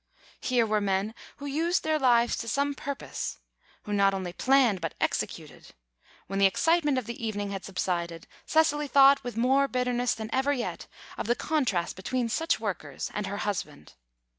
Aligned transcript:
Here 0.39 0.65
were 0.65 0.81
men 0.81 1.13
who 1.37 1.45
used 1.45 1.83
their 1.83 1.99
lives 1.99 2.35
to 2.37 2.47
some 2.47 2.73
purpose; 2.73 3.37
who 3.83 3.93
not 3.93 4.15
only 4.15 4.33
planned, 4.33 4.81
but 4.81 4.95
executed. 4.99 5.75
When 6.25 6.39
the 6.39 6.47
excitement 6.47 6.97
of 6.97 7.05
the 7.05 7.23
evening 7.23 7.51
had 7.51 7.63
subsided, 7.63 8.25
Cecily 8.47 8.87
thought 8.87 9.23
with 9.23 9.37
more 9.37 9.67
bitterness 9.67 10.15
than 10.15 10.33
ever 10.33 10.53
yet 10.53 10.87
of 11.19 11.27
the 11.27 11.35
contrast 11.35 11.95
between 11.95 12.29
such 12.29 12.59
workers 12.59 13.11
and 13.13 13.27
her 13.27 13.37
husband. 13.45 13.93